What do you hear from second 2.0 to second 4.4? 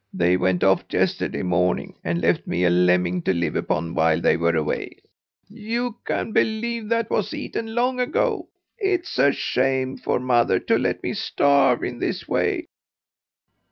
and left me a lemming to live upon while they